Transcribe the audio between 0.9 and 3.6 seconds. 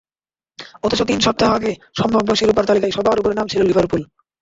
তিন সপ্তাহ আগেও সম্ভাব্য শিরোপার তালিকায় সবার ওপরে নাম